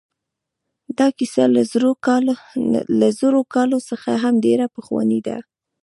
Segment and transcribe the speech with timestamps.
[0.97, 1.43] دا کیسه
[3.03, 5.37] له زرو کالو څخه هم ډېره پخوانۍ ده.